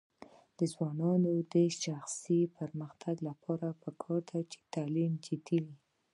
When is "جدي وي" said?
5.25-5.75